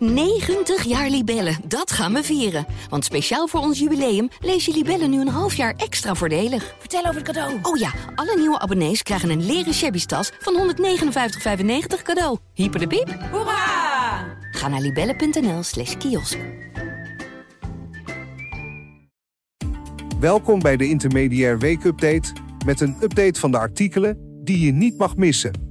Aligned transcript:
90 0.00 0.84
jaar 0.84 1.08
Libellen, 1.10 1.56
dat 1.64 1.90
gaan 1.92 2.12
we 2.12 2.22
vieren. 2.22 2.66
Want 2.88 3.04
speciaal 3.04 3.48
voor 3.48 3.60
ons 3.60 3.78
jubileum 3.78 4.28
lees 4.40 4.64
je 4.64 4.72
Libellen 4.72 5.10
nu 5.10 5.20
een 5.20 5.28
half 5.28 5.54
jaar 5.54 5.74
extra 5.76 6.14
voordelig. 6.14 6.74
Vertel 6.78 7.00
over 7.00 7.14
het 7.14 7.24
cadeau. 7.24 7.58
Oh 7.62 7.76
ja, 7.78 7.92
alle 8.14 8.36
nieuwe 8.36 8.58
abonnees 8.58 9.02
krijgen 9.02 9.30
een 9.30 9.46
leren 9.46 9.74
shabby 9.74 10.04
tas 10.04 10.32
van 10.38 10.74
159,95 10.74 12.02
cadeau. 12.02 12.38
Hyper 12.54 12.80
de 12.80 12.86
piep. 12.86 13.18
Hoera! 13.30 14.38
Ga 14.50 14.68
naar 14.68 14.80
libellen.nl 14.80 15.62
slash 15.62 15.96
kiosk. 15.96 16.38
Welkom 20.20 20.60
bij 20.60 20.76
de 20.76 20.88
Intermediair 20.88 21.58
Week 21.58 21.84
Update 21.84 22.32
met 22.64 22.80
een 22.80 22.96
update 23.00 23.40
van 23.40 23.50
de 23.50 23.58
artikelen 23.58 24.40
die 24.44 24.66
je 24.66 24.72
niet 24.72 24.98
mag 24.98 25.16
missen. 25.16 25.69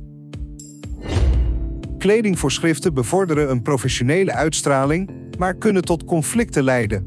Kledingvoorschriften 2.00 2.94
bevorderen 2.94 3.50
een 3.50 3.62
professionele 3.62 4.34
uitstraling, 4.34 5.10
maar 5.38 5.56
kunnen 5.56 5.82
tot 5.82 6.06
conflicten 6.06 6.64
leiden. 6.64 7.06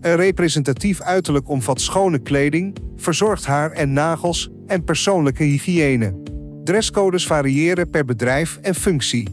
Een 0.00 0.16
representatief 0.16 1.00
uiterlijk 1.00 1.48
omvat 1.48 1.80
schone 1.80 2.18
kleding, 2.18 2.76
verzorgd 2.96 3.46
haar 3.46 3.70
en 3.70 3.92
nagels 3.92 4.50
en 4.66 4.84
persoonlijke 4.84 5.42
hygiëne. 5.42 6.20
Dresscodes 6.64 7.26
variëren 7.26 7.90
per 7.90 8.04
bedrijf 8.04 8.58
en 8.62 8.74
functie. 8.74 9.28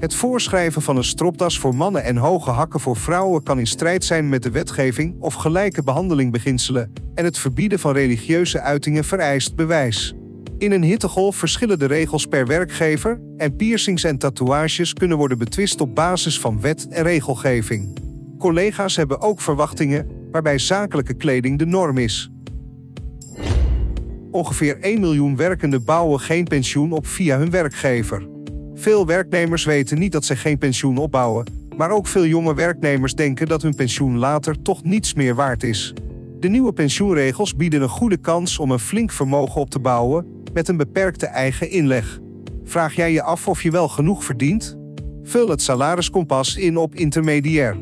Het 0.00 0.14
voorschrijven 0.14 0.82
van 0.82 0.96
een 0.96 1.04
stropdas 1.04 1.58
voor 1.58 1.74
mannen 1.74 2.04
en 2.04 2.16
hoge 2.16 2.50
hakken 2.50 2.80
voor 2.80 2.96
vrouwen 2.96 3.42
kan 3.42 3.58
in 3.58 3.66
strijd 3.66 4.04
zijn 4.04 4.28
met 4.28 4.42
de 4.42 4.50
wetgeving 4.50 5.20
of 5.20 5.34
gelijke 5.34 5.82
behandeling 5.82 6.32
beginselen 6.32 6.92
en 7.14 7.24
het 7.24 7.38
verbieden 7.38 7.78
van 7.78 7.92
religieuze 7.92 8.60
uitingen 8.60 9.04
vereist 9.04 9.56
bewijs. 9.56 10.14
In 10.62 10.72
een 10.72 10.82
hittegolf 10.82 11.36
verschillen 11.36 11.78
de 11.78 11.86
regels 11.86 12.26
per 12.26 12.46
werkgever 12.46 13.20
en 13.36 13.56
piercings 13.56 14.04
en 14.04 14.18
tatoeages 14.18 14.92
kunnen 14.92 15.16
worden 15.16 15.38
betwist 15.38 15.80
op 15.80 15.94
basis 15.94 16.40
van 16.40 16.60
wet 16.60 16.88
en 16.88 17.02
regelgeving. 17.02 17.98
Collega's 18.38 18.96
hebben 18.96 19.20
ook 19.20 19.40
verwachtingen 19.40 20.06
waarbij 20.30 20.58
zakelijke 20.58 21.14
kleding 21.14 21.58
de 21.58 21.66
norm 21.66 21.98
is. 21.98 22.30
Ongeveer 24.30 24.78
1 24.80 25.00
miljoen 25.00 25.36
werkenden 25.36 25.84
bouwen 25.84 26.20
geen 26.20 26.44
pensioen 26.44 26.92
op 26.92 27.06
via 27.06 27.38
hun 27.38 27.50
werkgever. 27.50 28.28
Veel 28.74 29.06
werknemers 29.06 29.64
weten 29.64 29.98
niet 29.98 30.12
dat 30.12 30.24
ze 30.24 30.36
geen 30.36 30.58
pensioen 30.58 30.98
opbouwen, 30.98 31.46
maar 31.76 31.90
ook 31.90 32.06
veel 32.06 32.26
jonge 32.26 32.54
werknemers 32.54 33.14
denken 33.14 33.46
dat 33.46 33.62
hun 33.62 33.74
pensioen 33.74 34.18
later 34.18 34.62
toch 34.62 34.84
niets 34.84 35.14
meer 35.14 35.34
waard 35.34 35.62
is. 35.62 35.94
De 36.40 36.48
nieuwe 36.48 36.72
pensioenregels 36.72 37.56
bieden 37.56 37.82
een 37.82 37.88
goede 37.88 38.16
kans 38.16 38.58
om 38.58 38.70
een 38.70 38.78
flink 38.78 39.10
vermogen 39.10 39.60
op 39.60 39.70
te 39.70 39.78
bouwen 39.78 40.31
met 40.52 40.68
een 40.68 40.76
beperkte 40.76 41.26
eigen 41.26 41.70
inleg. 41.70 42.20
Vraag 42.64 42.94
jij 42.94 43.12
je 43.12 43.22
af 43.22 43.48
of 43.48 43.62
je 43.62 43.70
wel 43.70 43.88
genoeg 43.88 44.24
verdient? 44.24 44.76
Vul 45.22 45.48
het 45.48 45.62
salariskompas 45.62 46.56
in 46.56 46.76
op 46.76 46.94
intermediair. 46.94 47.76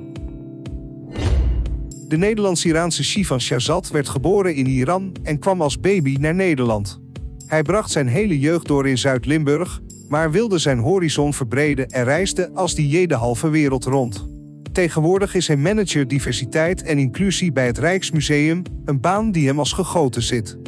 De 2.08 2.16
Nederlands-Iraanse 2.16 3.04
Shivan 3.04 3.40
Shahzad 3.40 3.90
werd 3.90 4.08
geboren 4.08 4.54
in 4.54 4.66
Iran 4.66 5.12
en 5.22 5.38
kwam 5.38 5.62
als 5.62 5.80
baby 5.80 6.16
naar 6.20 6.34
Nederland. 6.34 7.00
Hij 7.46 7.62
bracht 7.62 7.90
zijn 7.90 8.06
hele 8.06 8.38
jeugd 8.38 8.66
door 8.66 8.88
in 8.88 8.98
Zuid-Limburg, 8.98 9.80
maar 10.08 10.30
wilde 10.30 10.58
zijn 10.58 10.78
horizon 10.78 11.34
verbreden 11.34 11.88
en 11.88 12.04
reisde 12.04 12.50
als 12.54 12.74
die 12.74 13.06
de 13.06 13.14
halve 13.14 13.48
wereld 13.48 13.84
rond. 13.84 14.28
Tegenwoordig 14.72 15.34
is 15.34 15.46
hij 15.46 15.56
manager 15.56 16.08
diversiteit 16.08 16.82
en 16.82 16.98
inclusie 16.98 17.52
bij 17.52 17.66
het 17.66 17.78
Rijksmuseum, 17.78 18.62
een 18.84 19.00
baan 19.00 19.32
die 19.32 19.46
hem 19.46 19.58
als 19.58 19.72
gegoten 19.72 20.22
zit. 20.22 20.58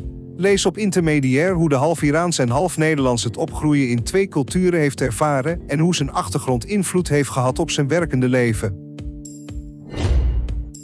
Lees 0.42 0.66
op 0.66 0.78
intermediair 0.78 1.54
hoe 1.54 1.68
de 1.68 1.74
half 1.74 2.02
Iraans 2.02 2.38
en 2.38 2.48
half 2.48 2.76
Nederlands 2.76 3.24
het 3.24 3.36
opgroeien 3.36 3.88
in 3.88 4.02
twee 4.02 4.28
culturen 4.28 4.80
heeft 4.80 5.00
ervaren 5.00 5.60
en 5.66 5.78
hoe 5.78 5.94
zijn 5.94 6.12
achtergrond 6.12 6.64
invloed 6.64 7.08
heeft 7.08 7.28
gehad 7.28 7.58
op 7.58 7.70
zijn 7.70 7.88
werkende 7.88 8.28
leven. 8.28 8.96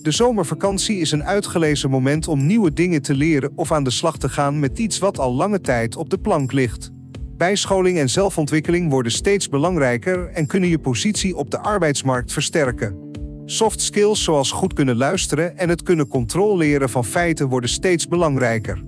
De 0.02 0.10
zomervakantie 0.10 0.98
is 0.98 1.12
een 1.12 1.24
uitgelezen 1.24 1.90
moment 1.90 2.28
om 2.28 2.46
nieuwe 2.46 2.72
dingen 2.72 3.02
te 3.02 3.14
leren 3.14 3.52
of 3.54 3.72
aan 3.72 3.84
de 3.84 3.90
slag 3.90 4.18
te 4.18 4.28
gaan 4.28 4.58
met 4.58 4.78
iets 4.78 4.98
wat 4.98 5.18
al 5.18 5.34
lange 5.34 5.60
tijd 5.60 5.96
op 5.96 6.10
de 6.10 6.18
plank 6.18 6.52
ligt. 6.52 6.90
Bijscholing 7.36 7.98
en 7.98 8.10
zelfontwikkeling 8.10 8.90
worden 8.90 9.12
steeds 9.12 9.48
belangrijker 9.48 10.28
en 10.28 10.46
kunnen 10.46 10.68
je 10.68 10.78
positie 10.78 11.36
op 11.36 11.50
de 11.50 11.58
arbeidsmarkt 11.58 12.32
versterken. 12.32 13.12
Soft 13.44 13.80
skills 13.80 14.24
zoals 14.24 14.50
goed 14.50 14.72
kunnen 14.72 14.96
luisteren 14.96 15.58
en 15.58 15.68
het 15.68 15.82
kunnen 15.82 16.08
controleren 16.08 16.88
van 16.88 17.04
feiten 17.04 17.48
worden 17.48 17.70
steeds 17.70 18.08
belangrijker. 18.08 18.87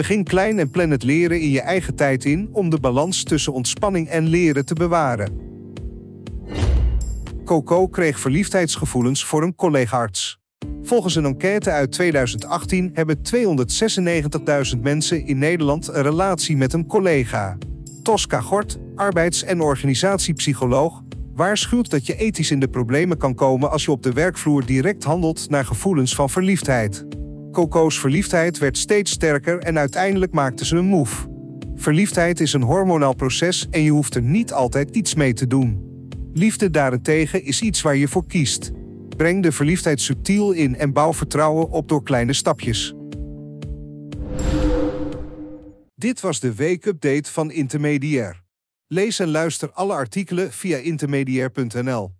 Begin 0.00 0.24
klein 0.24 0.58
en 0.58 0.70
plan 0.70 0.90
het 0.90 1.02
leren 1.02 1.40
in 1.40 1.50
je 1.50 1.60
eigen 1.60 1.94
tijd 1.94 2.24
in 2.24 2.48
om 2.52 2.70
de 2.70 2.80
balans 2.80 3.22
tussen 3.22 3.52
ontspanning 3.52 4.08
en 4.08 4.26
leren 4.26 4.64
te 4.64 4.74
bewaren. 4.74 5.32
Coco 7.44 7.88
kreeg 7.88 8.20
verliefdheidsgevoelens 8.20 9.24
voor 9.24 9.42
een 9.42 9.54
collega-arts. 9.54 10.40
Volgens 10.82 11.14
een 11.14 11.24
enquête 11.24 11.70
uit 11.70 11.92
2018 11.92 12.90
hebben 12.94 13.18
296.000 14.74 14.80
mensen 14.80 15.26
in 15.26 15.38
Nederland 15.38 15.88
een 15.88 16.02
relatie 16.02 16.56
met 16.56 16.72
een 16.72 16.86
collega. 16.86 17.58
Tosca 18.02 18.40
Gort, 18.40 18.78
arbeids- 18.94 19.42
en 19.42 19.60
organisatiepsycholoog, 19.60 21.02
waarschuwt 21.34 21.90
dat 21.90 22.06
je 22.06 22.16
ethisch 22.16 22.50
in 22.50 22.60
de 22.60 22.68
problemen 22.68 23.18
kan 23.18 23.34
komen 23.34 23.70
als 23.70 23.84
je 23.84 23.90
op 23.90 24.02
de 24.02 24.12
werkvloer 24.12 24.66
direct 24.66 25.04
handelt 25.04 25.50
naar 25.50 25.64
gevoelens 25.64 26.14
van 26.14 26.30
verliefdheid. 26.30 27.09
Coco's 27.52 28.00
verliefdheid 28.00 28.58
werd 28.58 28.78
steeds 28.78 29.10
sterker 29.10 29.58
en 29.58 29.78
uiteindelijk 29.78 30.32
maakte 30.32 30.64
ze 30.64 30.76
een 30.76 30.84
move. 30.84 31.28
Verliefdheid 31.74 32.40
is 32.40 32.52
een 32.52 32.62
hormonaal 32.62 33.14
proces 33.14 33.66
en 33.70 33.82
je 33.82 33.90
hoeft 33.90 34.14
er 34.14 34.22
niet 34.22 34.52
altijd 34.52 34.96
iets 34.96 35.14
mee 35.14 35.32
te 35.32 35.46
doen. 35.46 35.88
Liefde 36.32 36.70
daarentegen 36.70 37.44
is 37.44 37.60
iets 37.60 37.82
waar 37.82 37.96
je 37.96 38.08
voor 38.08 38.26
kiest. 38.26 38.70
Breng 39.16 39.42
de 39.42 39.52
verliefdheid 39.52 40.00
subtiel 40.00 40.52
in 40.52 40.76
en 40.76 40.92
bouw 40.92 41.12
vertrouwen 41.12 41.70
op 41.70 41.88
door 41.88 42.02
kleine 42.02 42.32
stapjes. 42.32 42.94
Dit 45.94 46.20
was 46.20 46.40
de 46.40 46.54
weekupdate 46.54 47.30
van 47.32 47.50
Intermediair. 47.50 48.42
Lees 48.86 49.18
en 49.18 49.28
luister 49.28 49.70
alle 49.70 49.92
artikelen 49.92 50.52
via 50.52 50.76
intermediair.nl. 50.76 52.19